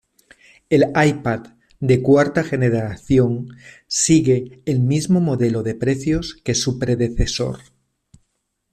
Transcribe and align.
El 0.71 0.85
iPad 1.07 1.41
de 1.79 2.01
cuarta 2.01 2.43
generación 2.43 3.49
sigue 3.85 4.63
el 4.65 4.79
mismo 4.79 5.19
modelo 5.21 5.61
de 5.61 5.75
precios 5.75 6.33
que 6.43 6.55
su 6.55 6.79
predecesor. 6.79 7.59